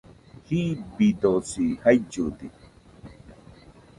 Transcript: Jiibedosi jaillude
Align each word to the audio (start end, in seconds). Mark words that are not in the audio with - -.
Jiibedosi 0.45 1.65
jaillude 1.83 2.47